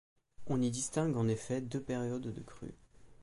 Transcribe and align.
On 0.47 0.63
y 0.63 0.71
distingue 0.71 1.15
en 1.15 1.27
effet 1.27 1.61
deux 1.61 1.79
périodes 1.79 2.33
de 2.33 2.41
crue. 2.41 2.73